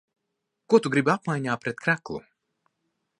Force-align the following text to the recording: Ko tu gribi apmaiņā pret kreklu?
Ko 0.73 0.79
tu 0.85 0.91
gribi 0.95 1.13
apmaiņā 1.15 1.59
pret 1.65 1.85
kreklu? 1.85 2.23